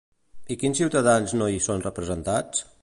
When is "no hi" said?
1.41-1.63